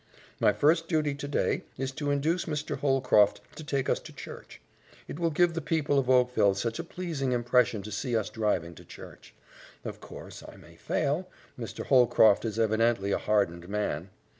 [0.39, 2.79] My first duty today is to induce Mr.
[2.79, 4.59] Holcroft to take us to church.
[5.07, 8.73] It will give the people of Oakville such a pleasing impression to see us driving
[8.73, 9.35] to church.
[9.85, 11.85] Of course, I may fail, Mr.
[11.85, 14.09] Holcroft is evidently a hardened man.